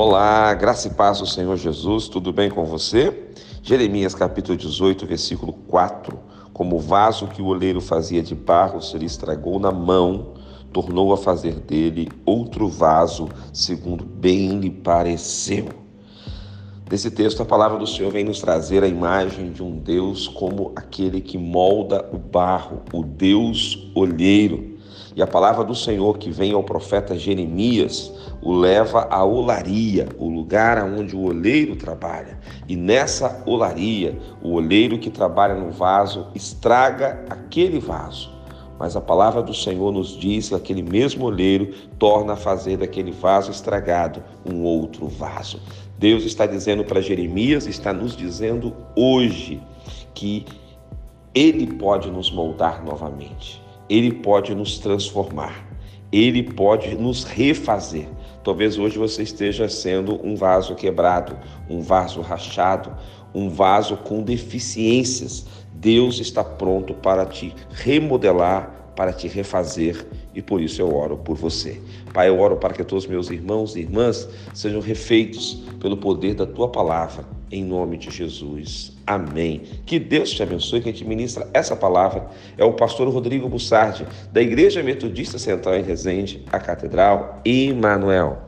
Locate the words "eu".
70.80-70.94, 72.28-72.40